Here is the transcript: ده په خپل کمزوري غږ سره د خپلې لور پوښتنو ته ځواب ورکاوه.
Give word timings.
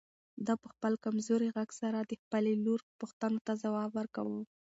ده 0.45 0.53
په 0.61 0.67
خپل 0.73 0.93
کمزوري 1.05 1.49
غږ 1.57 1.69
سره 1.81 1.99
د 2.03 2.11
خپلې 2.21 2.53
لور 2.65 2.79
پوښتنو 2.99 3.39
ته 3.45 3.53
ځواب 3.63 3.89
ورکاوه. 3.93 4.39